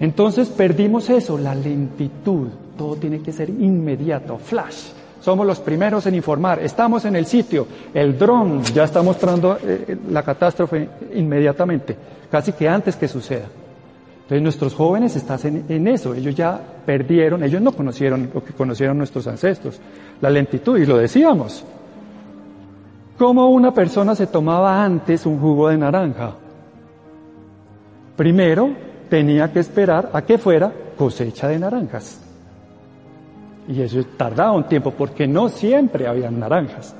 [0.00, 2.48] Entonces perdimos eso, la lentitud.
[2.76, 4.88] Todo tiene que ser inmediato, flash.
[5.24, 6.58] Somos los primeros en informar.
[6.58, 7.66] Estamos en el sitio.
[7.94, 11.96] El dron ya está mostrando eh, la catástrofe inmediatamente,
[12.30, 13.46] casi que antes que suceda.
[14.16, 16.12] Entonces nuestros jóvenes están en, en, eso.
[16.12, 19.80] Ellos ya perdieron, ellos no conocieron lo que conocieron nuestros ancestros,
[20.20, 20.76] la lentitud.
[20.76, 21.64] Y lo decíamos.
[23.16, 26.34] ¿Cómo una persona se tomaba antes un jugo de naranja?
[28.14, 28.72] Primero
[29.08, 32.23] tenía que esperar a que fuera cosecha de naranjas.
[33.68, 36.94] Y eso tardaba un tiempo porque no siempre había naranjas.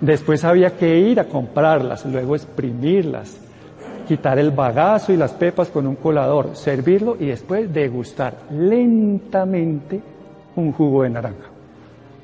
[0.00, 3.36] Después había que ir a comprarlas, luego exprimirlas,
[4.06, 10.00] quitar el bagazo y las pepas con un colador, servirlo y después degustar lentamente
[10.56, 11.50] un jugo de naranja.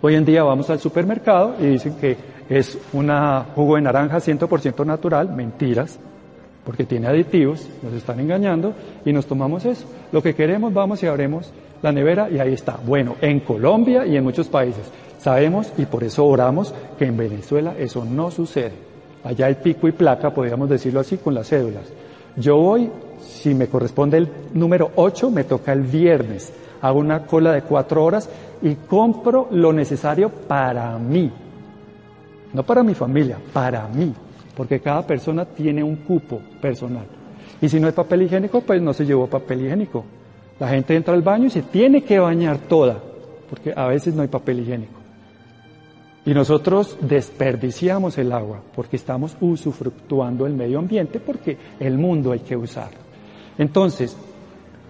[0.01, 2.17] Hoy en día vamos al supermercado y dicen que
[2.49, 3.11] es un
[3.55, 5.99] jugo de naranja 100% natural, mentiras,
[6.65, 8.73] porque tiene aditivos, nos están engañando
[9.05, 9.87] y nos tomamos eso.
[10.13, 11.53] Lo que queremos, vamos y abremos
[11.85, 12.79] la nevera y ahí está.
[12.85, 17.75] Bueno, en Colombia y en muchos países sabemos y por eso oramos que en Venezuela
[17.79, 18.73] eso no sucede.
[19.23, 21.85] Allá el pico y placa, podríamos decirlo así, con las cédulas.
[22.37, 26.53] Yo voy, si me corresponde el número 8, me toca el viernes.
[26.83, 28.29] Hago una cola de cuatro horas
[28.61, 31.31] y compro lo necesario para mí.
[32.53, 34.13] No para mi familia, para mí
[34.57, 37.07] porque cada persona tiene un cupo personal.
[37.61, 40.05] Y si no hay papel higiénico, pues no se llevó papel higiénico.
[40.59, 43.01] La gente entra al baño y se tiene que bañar toda,
[43.51, 45.05] porque a veces no hay papel higiénico.
[46.27, 52.41] Y nosotros desperdiciamos el agua porque estamos usufructuando el medio ambiente porque el mundo hay
[52.41, 52.91] que usar.
[53.59, 54.17] Entonces,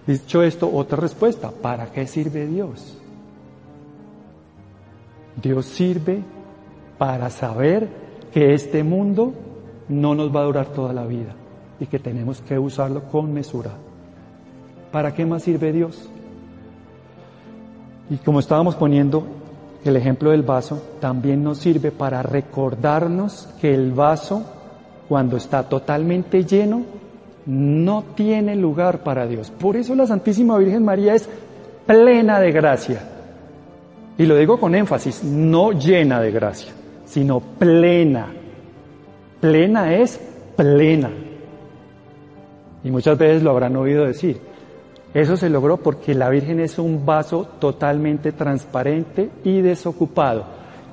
[0.07, 2.97] dicho esto, otra respuesta, ¿para qué sirve Dios?
[5.41, 6.23] Dios sirve
[6.97, 7.89] para saber
[8.31, 9.33] que este mundo
[9.89, 11.35] no nos va a durar toda la vida
[11.81, 13.71] y que tenemos que usarlo con mesura.
[14.95, 16.07] ¿Para qué más sirve Dios?
[18.09, 19.27] Y como estábamos poniendo
[19.83, 24.45] el ejemplo del vaso, también nos sirve para recordarnos que el vaso,
[25.09, 26.83] cuando está totalmente lleno,
[27.45, 29.51] no tiene lugar para Dios.
[29.51, 31.27] Por eso la Santísima Virgen María es
[31.85, 33.01] plena de gracia.
[34.17, 36.71] Y lo digo con énfasis, no llena de gracia,
[37.03, 38.27] sino plena
[39.41, 40.21] Plena es
[40.55, 41.09] plena.
[42.81, 44.54] Y muchas veces lo habrán oído decir.
[45.15, 50.43] Eso se logró porque la Virgen es un vaso totalmente transparente y desocupado,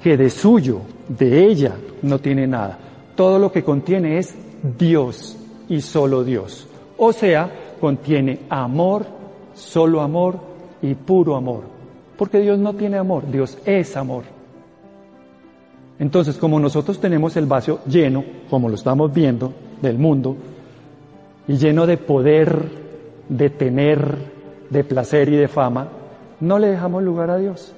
[0.00, 2.78] que de suyo, de ella, no tiene nada.
[3.16, 4.32] Todo lo que contiene es
[4.78, 5.36] Dios
[5.68, 6.68] y solo Dios.
[6.98, 9.06] O sea, contiene amor,
[9.54, 10.38] solo amor
[10.80, 11.64] y puro amor.
[12.16, 14.22] Porque Dios no tiene amor, Dios es amor.
[15.98, 20.36] Entonces, como nosotros tenemos el vaso lleno, como lo estamos viendo, del mundo,
[21.48, 22.81] y lleno de poder,
[23.32, 24.16] de tener,
[24.68, 25.88] de placer y de fama,
[26.40, 27.72] no le dejamos lugar a Dios.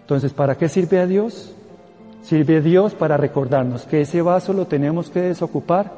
[0.00, 1.54] Entonces, ¿para qué sirve a Dios?
[2.22, 5.92] Sirve a Dios para recordarnos que ese vaso lo tenemos que desocupar,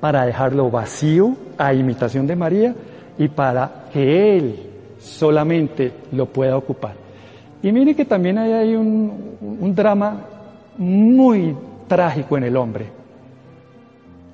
[0.00, 2.74] para dejarlo vacío a imitación de María
[3.16, 6.94] y para que Él solamente lo pueda ocupar.
[7.62, 10.20] Y mire que también hay ahí un, un drama
[10.76, 11.56] muy
[11.88, 12.86] trágico en el hombre.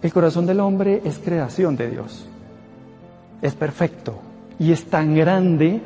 [0.03, 2.27] El corazón del hombre es creación de Dios.
[3.43, 4.19] Es perfecto
[4.59, 5.81] y es tan grande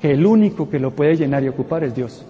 [0.00, 2.24] que el único que lo puede llenar y ocupar es Dios.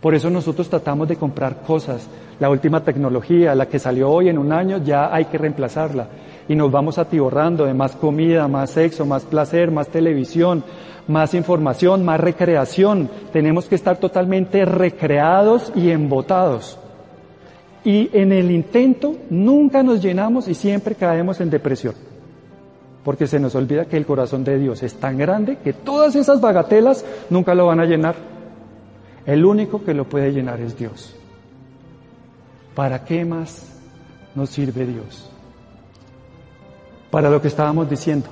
[0.00, 2.08] Por eso nosotros tratamos de comprar cosas.
[2.38, 6.08] La última tecnología, la que salió hoy en un año, ya hay que reemplazarla.
[6.48, 10.64] Y nos vamos atiborrando de más comida, más sexo, más placer, más televisión,
[11.06, 13.10] más información, más recreación.
[13.32, 16.78] Tenemos que estar totalmente recreados y embotados.
[17.84, 22.09] Y en el intento nunca nos llenamos y siempre caemos en depresión.
[23.04, 26.40] Porque se nos olvida que el corazón de Dios es tan grande que todas esas
[26.40, 28.14] bagatelas nunca lo van a llenar.
[29.24, 31.14] El único que lo puede llenar es Dios.
[32.74, 33.80] ¿Para qué más
[34.34, 35.30] nos sirve Dios?
[37.10, 38.28] Para lo que estábamos diciendo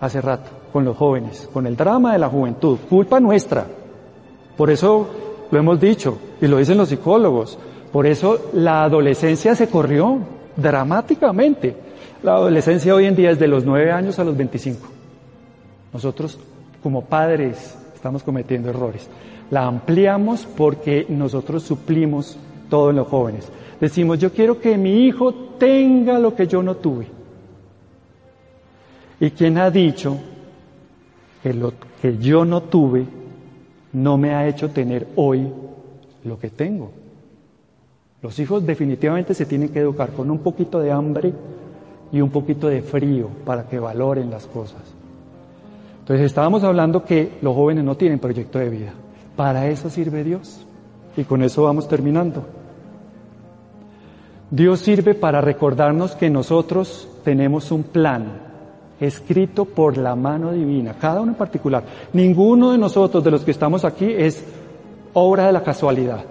[0.00, 3.66] hace rato con los jóvenes, con el drama de la juventud, culpa nuestra.
[4.56, 5.06] Por eso
[5.50, 7.58] lo hemos dicho y lo dicen los psicólogos.
[7.92, 10.18] Por eso la adolescencia se corrió
[10.56, 11.76] dramáticamente.
[12.22, 14.86] La adolescencia hoy en día es de los 9 años a los 25.
[15.92, 16.38] Nosotros
[16.80, 19.08] como padres estamos cometiendo errores.
[19.50, 22.38] La ampliamos porque nosotros suplimos
[22.70, 23.50] todo en los jóvenes.
[23.80, 27.08] Decimos, yo quiero que mi hijo tenga lo que yo no tuve.
[29.18, 30.16] ¿Y quién ha dicho
[31.42, 33.04] que lo que yo no tuve
[33.92, 35.48] no me ha hecho tener hoy
[36.24, 36.92] Lo que tengo.
[38.22, 41.32] Los hijos definitivamente se tienen que educar con un poquito de hambre
[42.12, 44.82] y un poquito de frío para que valoren las cosas.
[46.00, 48.92] Entonces estábamos hablando que los jóvenes no tienen proyecto de vida.
[49.34, 50.66] Para eso sirve Dios.
[51.16, 52.44] Y con eso vamos terminando.
[54.50, 58.52] Dios sirve para recordarnos que nosotros tenemos un plan
[59.00, 61.82] escrito por la mano divina, cada uno en particular.
[62.12, 64.44] Ninguno de nosotros, de los que estamos aquí, es
[65.14, 66.24] obra de la casualidad.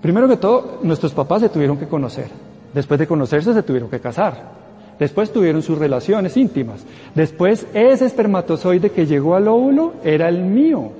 [0.00, 2.28] Primero que todo, nuestros papás se tuvieron que conocer.
[2.72, 4.57] Después de conocerse, se tuvieron que casar.
[4.98, 6.84] Después tuvieron sus relaciones íntimas.
[7.14, 10.90] Después, ese espermatozoide que llegó al óvulo era el mío.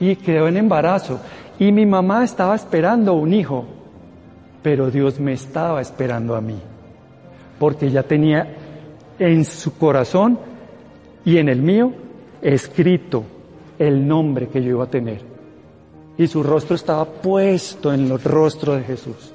[0.00, 1.20] Y quedó en embarazo.
[1.58, 3.66] Y mi mamá estaba esperando un hijo.
[4.62, 6.58] Pero Dios me estaba esperando a mí.
[7.58, 8.56] Porque ya tenía
[9.18, 10.38] en su corazón
[11.24, 11.92] y en el mío
[12.40, 13.24] escrito
[13.78, 15.32] el nombre que yo iba a tener
[16.16, 19.31] y su rostro estaba puesto en el rostro de Jesús.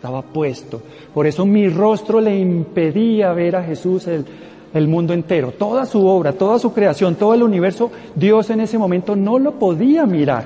[0.00, 0.80] Estaba puesto.
[1.12, 4.24] Por eso mi rostro le impedía ver a Jesús el,
[4.72, 7.90] el mundo entero, toda su obra, toda su creación, todo el universo.
[8.14, 10.44] Dios en ese momento no lo podía mirar.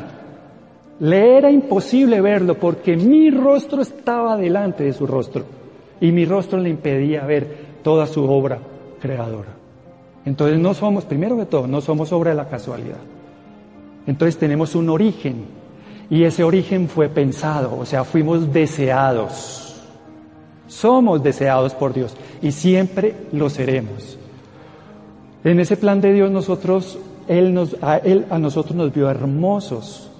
[0.98, 5.44] Le era imposible verlo porque mi rostro estaba delante de su rostro
[6.00, 7.46] y mi rostro le impedía ver
[7.84, 8.58] toda su obra
[9.00, 9.50] creadora.
[10.24, 12.98] Entonces no somos, primero que todo, no somos obra de la casualidad.
[14.04, 15.44] Entonces tenemos un origen
[16.10, 19.60] y ese origen fue pensado, o sea, fuimos deseados.
[20.66, 24.18] Somos deseados por Dios y siempre lo seremos.
[25.44, 30.10] En ese plan de Dios nosotros, Él, nos, a, él a nosotros nos vio hermosos.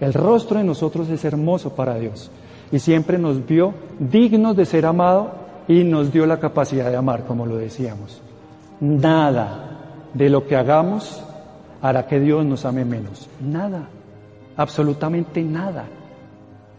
[0.00, 2.30] El rostro de nosotros es hermoso para Dios
[2.72, 5.28] y siempre nos vio dignos de ser amados
[5.68, 8.20] y nos dio la capacidad de amar, como lo decíamos.
[8.80, 11.22] Nada de lo que hagamos
[11.82, 13.28] hará que Dios nos ame menos.
[13.40, 13.88] Nada
[14.56, 15.86] absolutamente nada,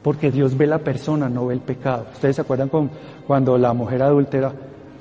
[0.01, 2.07] porque Dios ve la persona, no ve el pecado.
[2.13, 2.89] ¿Ustedes se acuerdan con,
[3.27, 4.51] cuando la mujer adúltera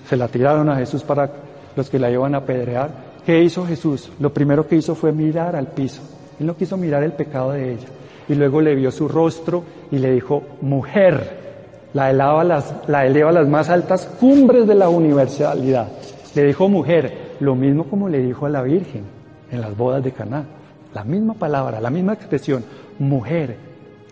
[0.07, 1.31] se la tiraron a Jesús para
[1.77, 2.91] los que la iban a apedrear?
[3.25, 4.11] ¿Qué hizo Jesús?
[4.19, 6.03] Lo primero que hizo fue mirar al piso.
[6.39, 7.87] Él no quiso mirar el pecado de ella.
[8.29, 11.39] Y luego le vio su rostro y le dijo, mujer,
[11.93, 15.89] la eleva las, la eleva a las más altas cumbres de la universalidad.
[16.35, 19.05] Le dijo mujer, lo mismo como le dijo a la Virgen
[19.51, 20.45] en las bodas de Caná.
[20.95, 22.65] La misma palabra, la misma expresión,
[22.99, 23.57] mujer,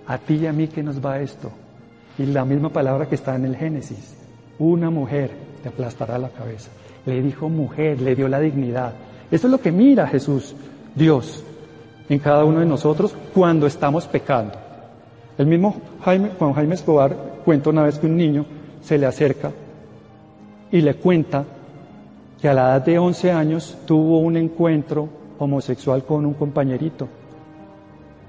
[0.06, 1.50] a ti y a mí que nos va esto.
[2.18, 4.16] Y la misma palabra que está en el Génesis,
[4.58, 5.30] una mujer
[5.62, 6.70] te aplastará la cabeza.
[7.06, 8.92] Le dijo mujer, le dio la dignidad.
[9.30, 10.54] Eso es lo que mira Jesús,
[10.94, 11.44] Dios,
[12.08, 14.54] en cada uno de nosotros cuando estamos pecando.
[15.36, 18.46] El mismo Jaime, Juan Jaime Escobar cuenta una vez que un niño
[18.82, 19.52] se le acerca
[20.72, 21.44] y le cuenta
[22.40, 25.08] que a la edad de 11 años tuvo un encuentro
[25.38, 27.08] homosexual con un compañerito.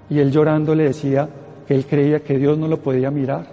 [0.09, 1.29] Y él llorando le decía
[1.67, 3.47] que él creía que Dios no lo podía mirar,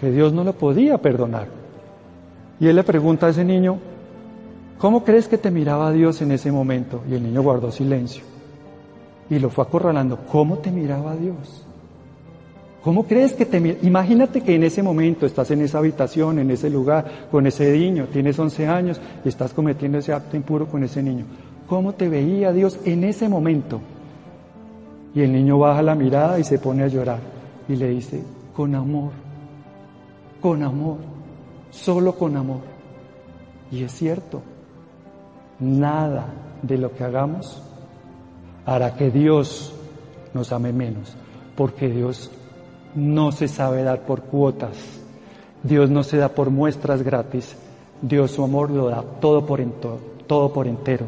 [0.00, 1.48] que Dios no lo podía perdonar.
[2.60, 3.78] Y él le pregunta a ese niño,
[4.78, 7.02] ¿cómo crees que te miraba Dios en ese momento?
[7.10, 8.22] Y el niño guardó silencio.
[9.28, 11.66] Y lo fue acorralando, ¿cómo te miraba Dios?
[12.82, 16.68] ¿Cómo crees que te Imagínate que en ese momento estás en esa habitación, en ese
[16.68, 21.02] lugar, con ese niño, tienes 11 años y estás cometiendo ese acto impuro con ese
[21.02, 21.24] niño
[21.68, 23.80] cómo te veía Dios en ese momento.
[25.14, 27.20] Y el niño baja la mirada y se pone a llorar
[27.68, 28.22] y le dice,
[28.54, 29.12] con amor,
[30.40, 30.98] con amor,
[31.70, 32.60] solo con amor.
[33.70, 34.42] Y es cierto,
[35.60, 36.26] nada
[36.62, 37.62] de lo que hagamos
[38.66, 39.74] hará que Dios
[40.32, 41.14] nos ame menos,
[41.56, 42.30] porque Dios
[42.94, 44.76] no se sabe dar por cuotas,
[45.62, 47.56] Dios no se da por muestras gratis,
[48.02, 49.62] Dios su amor lo da todo por,
[50.26, 51.06] todo por entero.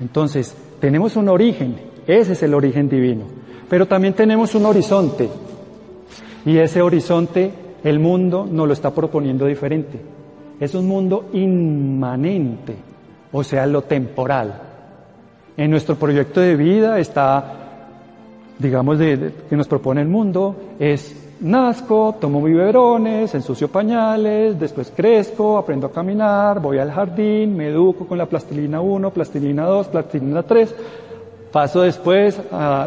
[0.00, 3.24] Entonces, tenemos un origen, ese es el origen divino,
[3.68, 5.28] pero también tenemos un horizonte,
[6.44, 7.50] y ese horizonte
[7.82, 10.00] el mundo nos lo está proponiendo diferente.
[10.60, 12.74] Es un mundo inmanente,
[13.32, 14.62] o sea, lo temporal.
[15.56, 17.54] En nuestro proyecto de vida está,
[18.58, 25.86] digamos, que nos propone el mundo, es Nazco, tomo biberones, ensucio pañales, después crezco, aprendo
[25.86, 30.74] a caminar, voy al jardín, me educo con la plastilina 1, plastilina 2, plastilina 3,
[31.52, 32.40] paso después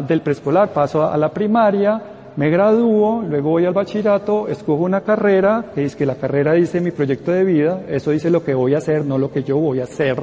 [0.08, 2.02] del preescolar, paso a, la primaria,
[2.34, 6.80] me gradúo, luego voy al bachillerato, escojo una carrera, que es que la carrera dice
[6.80, 9.58] mi proyecto de vida, eso dice lo que voy a hacer, no lo que yo
[9.58, 10.20] voy a hacer,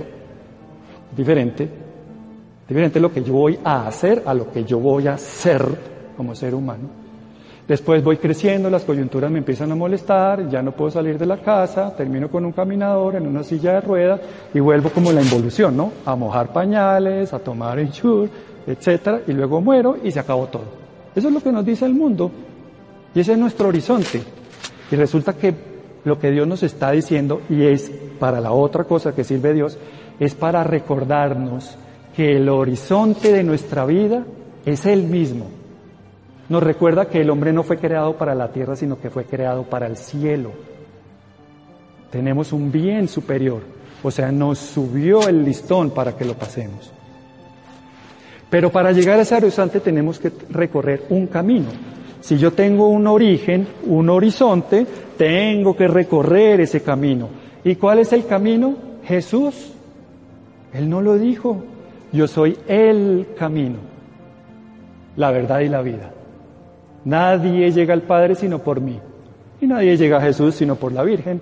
[1.15, 1.69] diferente,
[2.67, 5.63] diferente lo que yo voy a hacer a lo que yo voy a ser
[6.17, 7.06] como ser humano.
[7.67, 11.37] Después voy creciendo, las coyunturas me empiezan a molestar, ya no puedo salir de la
[11.37, 14.21] casa, termino con un caminador en una silla de ruedas
[14.53, 15.91] y vuelvo como la involución, ¿no?
[16.05, 18.29] A mojar pañales, a tomar ensure,
[18.65, 20.63] etcétera, y luego muero y se acabó todo.
[21.13, 22.31] Eso es lo que nos dice el mundo.
[23.13, 24.21] Y ese es nuestro horizonte.
[24.89, 25.53] Y resulta que
[26.05, 29.77] lo que Dios nos está diciendo, y es para la otra cosa que sirve Dios,
[30.21, 31.75] es para recordarnos
[32.15, 34.23] que el horizonte de nuestra vida
[34.65, 35.56] es el mismo.
[36.49, 39.63] Nos recuerda que el hombre no fue creado para la tierra, sino que fue creado
[39.63, 40.51] para el cielo.
[42.09, 43.61] Tenemos un bien superior,
[44.01, 46.91] o sea, nos subió el listón para que lo pasemos.
[48.49, 51.67] Pero para llegar a ese horizonte tenemos que recorrer un camino.
[52.21, 54.85] Si yo tengo un origen, un horizonte,
[55.17, 57.27] tengo que recorrer ese camino.
[57.63, 58.75] ¿Y cuál es el camino?
[59.03, 59.73] Jesús.
[60.73, 61.63] Él no lo dijo.
[62.13, 63.77] Yo soy el camino,
[65.17, 66.11] la verdad y la vida.
[67.07, 68.99] Nadie llega al Padre sino por mí.
[69.61, 71.41] Y nadie llega a Jesús sino por la Virgen.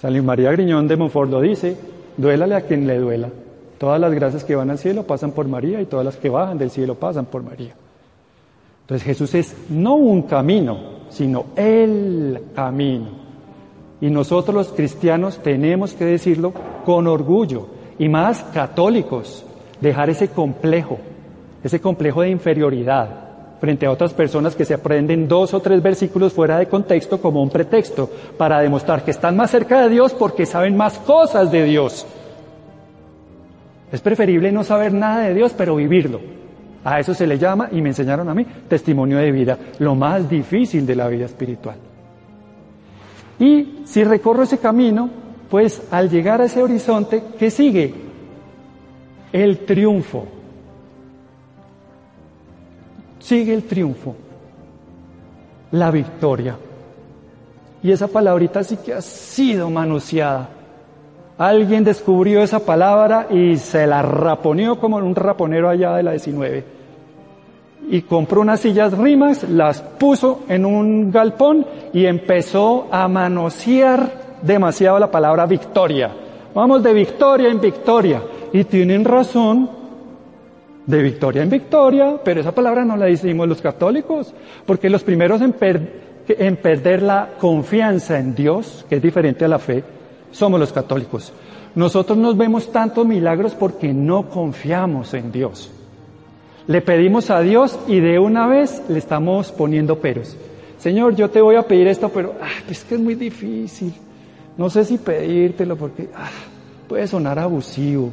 [0.00, 1.76] San María Griñón de Montfort lo dice,
[2.16, 3.28] duélale a quien le duela.
[3.76, 6.58] Todas las gracias que van al cielo pasan por María y todas las que bajan
[6.58, 7.74] del cielo pasan por María.
[8.82, 10.78] Entonces Jesús es no un camino,
[11.08, 13.08] sino el camino.
[14.00, 16.52] Y nosotros los cristianos tenemos que decirlo
[16.84, 17.66] con orgullo,
[17.98, 19.44] y más católicos,
[19.80, 20.98] dejar ese complejo,
[21.64, 23.25] ese complejo de inferioridad
[23.60, 27.42] frente a otras personas que se aprenden dos o tres versículos fuera de contexto como
[27.42, 31.64] un pretexto para demostrar que están más cerca de Dios porque saben más cosas de
[31.64, 32.06] Dios.
[33.92, 36.20] Es preferible no saber nada de Dios, pero vivirlo.
[36.84, 40.28] A eso se le llama, y me enseñaron a mí, testimonio de vida, lo más
[40.28, 41.76] difícil de la vida espiritual.
[43.38, 45.10] Y si recorro ese camino,
[45.50, 47.92] pues al llegar a ese horizonte, ¿qué sigue?
[49.32, 50.26] El triunfo.
[53.26, 54.14] Sigue el triunfo,
[55.72, 56.56] la victoria.
[57.82, 60.48] Y esa palabrita sí que ha sido manoseada.
[61.36, 66.76] Alguien descubrió esa palabra y se la raponeó como un raponero allá de la 19
[67.88, 75.00] y compró unas sillas rimas, las puso en un galpón y empezó a manosear demasiado
[75.00, 76.10] la palabra victoria.
[76.54, 78.22] Vamos de victoria en victoria.
[78.52, 79.68] Y tienen razón,
[80.86, 84.32] de victoria en victoria, pero esa palabra no la decimos los católicos,
[84.64, 85.54] porque los primeros en,
[86.28, 89.82] en perder la confianza en Dios, que es diferente a la fe,
[90.30, 91.32] somos los católicos.
[91.74, 95.70] Nosotros nos vemos tantos milagros porque no confiamos en Dios.
[96.66, 100.36] Le pedimos a Dios y de una vez le estamos poniendo peros.
[100.78, 103.92] Señor, yo te voy a pedir esto, pero ah, es que es muy difícil.
[104.56, 106.30] No sé si pedírtelo porque ah,
[106.88, 108.10] puede sonar abusivo.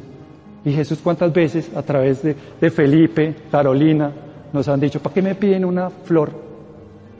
[0.64, 4.10] Y Jesús cuántas veces a través de, Felipe, Carolina,
[4.52, 6.30] nos han dicho, ¿para qué me piden una flor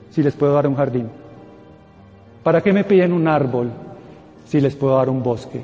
[0.09, 1.07] si les puedo dar un jardín?
[2.43, 3.69] ¿Para qué me piden un árbol
[4.45, 5.63] si les puedo dar un bosque?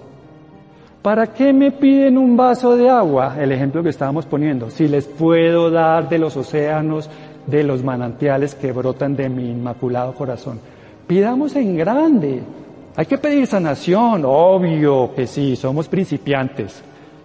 [1.01, 3.35] ¿Para qué me piden un vaso de agua?
[3.39, 4.69] El ejemplo que estábamos poniendo.
[4.69, 7.09] Si les puedo dar de los océanos,
[7.47, 10.59] de los manantiales que brotan de mi inmaculado corazón.
[11.07, 12.41] Pidamos en grande.
[12.95, 16.83] Hay que pedir sanación, obvio que sí, somos principiantes,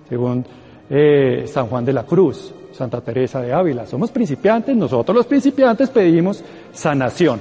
[0.08, 0.44] según
[0.88, 3.86] eh, San Juan de la Cruz, Santa Teresa de Ávila.
[3.86, 6.42] Somos principiantes, nosotros los principiantes pedimos
[6.72, 7.40] sanación,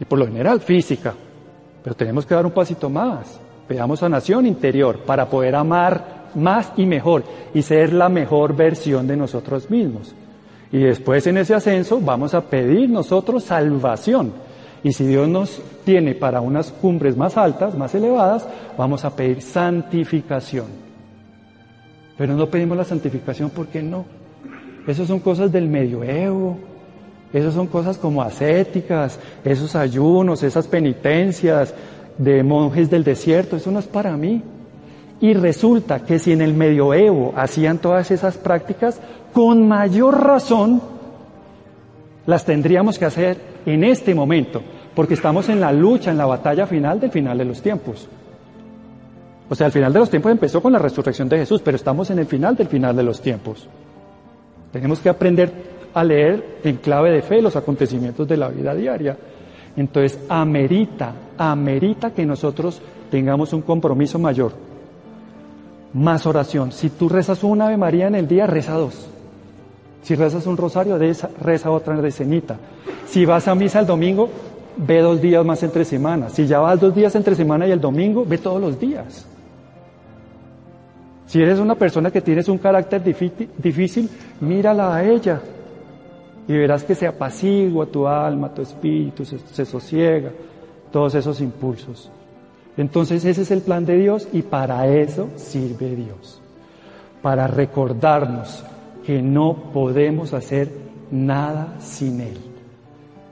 [0.00, 1.14] y por lo general física,
[1.82, 3.40] pero tenemos que dar un pasito más.
[3.68, 7.24] Pedamos sanación interior para poder amar más y mejor
[7.54, 10.14] y ser la mejor versión de nosotros mismos.
[10.72, 14.32] Y después en ese ascenso vamos a pedir nosotros salvación.
[14.82, 19.40] Y si Dios nos tiene para unas cumbres más altas, más elevadas, vamos a pedir
[19.40, 20.83] santificación.
[22.16, 24.04] Pero no pedimos la santificación porque no.
[24.86, 26.58] Esas son cosas del medioevo.
[27.32, 31.74] Esas son cosas como ascéticas, esos ayunos, esas penitencias,
[32.18, 34.42] de monjes del desierto, eso no es para mí.
[35.20, 39.00] Y resulta que si en el medioevo hacían todas esas prácticas,
[39.32, 40.82] con mayor razón
[42.26, 43.36] las tendríamos que hacer
[43.66, 44.62] en este momento,
[44.94, 48.08] porque estamos en la lucha, en la batalla final del final de los tiempos.
[49.48, 52.10] O sea, el final de los tiempos empezó con la resurrección de Jesús, pero estamos
[52.10, 53.68] en el final del final de los tiempos.
[54.72, 55.52] Tenemos que aprender
[55.92, 59.16] a leer en clave de fe los acontecimientos de la vida diaria.
[59.76, 62.80] Entonces, amerita, amerita que nosotros
[63.10, 64.52] tengamos un compromiso mayor.
[65.92, 66.72] Más oración.
[66.72, 69.06] Si tú rezas una Ave María en el día, reza dos.
[70.02, 72.56] Si rezas un rosario, reza otra decenita.
[73.06, 74.28] Si vas a misa el domingo,
[74.76, 76.30] ve dos días más entre semana.
[76.30, 79.26] Si ya vas dos días entre semana y el domingo, ve todos los días.
[81.34, 84.08] Si eres una persona que tienes un carácter difícil,
[84.40, 85.40] mírala a ella
[86.46, 90.30] y verás que se apacigua tu alma, tu espíritu, se, sosiega,
[90.92, 92.08] todos esos impulsos.
[92.76, 96.40] Entonces ese es el plan de Dios y para eso sirve Dios,
[97.20, 98.62] para recordarnos
[99.04, 100.70] que no podemos hacer
[101.10, 102.38] nada sin Él,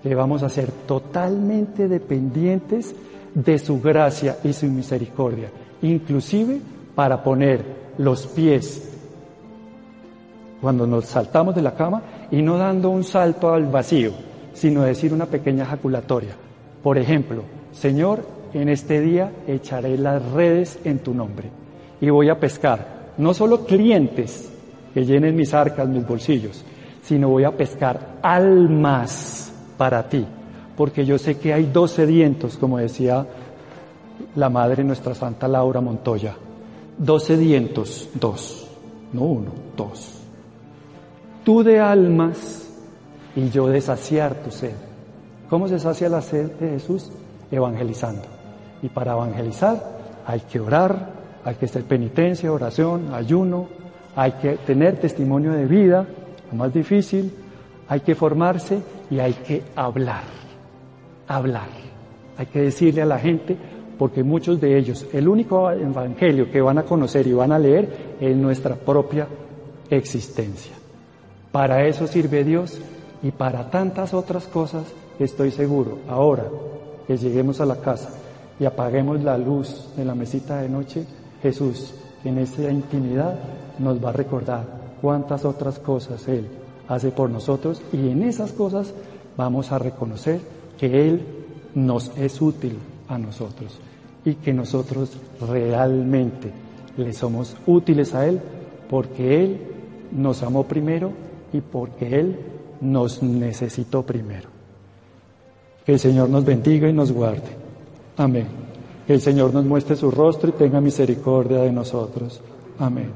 [0.03, 2.97] que vamos a ser totalmente dependientes
[3.33, 5.51] de su gracia y su misericordia,
[5.83, 6.59] inclusive
[6.95, 7.65] para poner
[7.99, 8.91] los pies
[10.61, 14.13] cuando nos saltamos de la cama y no dando un salto al vacío,
[14.53, 16.35] sino decir una pequeña ejaculatoria.
[16.83, 18.25] Por ejemplo, Señor,
[18.55, 21.51] en este día echaré las redes en tu nombre
[22.01, 24.53] y voy a pescar no solo clientes
[24.95, 26.65] que llenen mis arcas, mis bolsillos,
[27.03, 30.25] sino voy a pescar almas para ti,
[30.77, 33.27] porque yo sé que hay dos sedientos, como decía
[34.37, 36.37] la madre nuestra Santa Laura Montoya,
[36.99, 38.69] dos sedientos, dos,
[39.13, 40.21] no uno, dos.
[41.45, 42.69] Tú de almas
[43.35, 44.75] y yo de saciar tu sed.
[45.49, 47.11] ¿Cómo se sacia la sed de Jesús?
[47.51, 48.23] Evangelizando.
[48.83, 51.11] Y para evangelizar hay que orar,
[51.45, 53.69] hay que hacer penitencia, oración, ayuno,
[54.15, 56.07] hay que tener testimonio de vida,
[56.51, 57.33] lo más difícil,
[57.89, 58.81] hay que formarse
[59.11, 60.23] y hay que hablar,
[61.29, 61.69] hablar.
[62.39, 63.57] Hay que decirle a la gente,
[64.03, 68.17] porque muchos de ellos, el único evangelio que van a conocer y van a leer
[68.21, 69.29] es nuestra propia
[69.89, 70.73] existencia.
[71.53, 72.81] Para eso sirve Dios
[73.23, 76.01] y para tantas otras cosas estoy seguro.
[76.09, 76.47] Ahora
[77.07, 78.09] que lleguemos a la casa
[78.59, 81.07] y apaguemos la luz de la mesita de noche,
[81.41, 81.95] Jesús
[82.25, 83.39] en esa intimidad
[83.79, 84.65] nos va a recordar
[85.01, 86.49] cuántas otras cosas Él
[86.89, 88.95] hace por nosotros y en esas cosas
[89.37, 90.41] vamos a reconocer
[90.77, 91.25] que Él
[91.77, 93.79] nos es útil a nosotros
[94.25, 96.51] y que nosotros realmente
[96.97, 98.41] le somos útiles a Él
[98.89, 99.61] porque Él
[100.13, 101.13] nos amó primero
[101.53, 102.39] y porque Él
[102.81, 104.49] nos necesitó primero.
[105.85, 107.49] Que el Señor nos bendiga y nos guarde.
[108.17, 108.47] Amén.
[109.07, 112.41] Que el Señor nos muestre su rostro y tenga misericordia de nosotros.
[112.79, 113.11] Amén.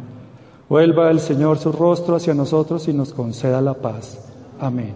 [0.69, 4.19] Vuelva el Señor su rostro hacia nosotros y nos conceda la paz.
[4.59, 4.95] Amén.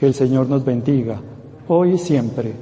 [0.00, 1.20] Que el Señor nos bendiga,
[1.68, 2.52] hoy y siempre,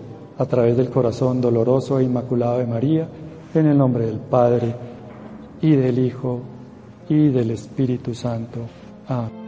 [0.40, 3.06] a través del corazón doloroso e inmaculado de María,
[3.54, 4.74] en el nombre del Padre,
[5.60, 6.40] y del Hijo,
[7.10, 8.60] y del Espíritu Santo.
[9.06, 9.39] Amén.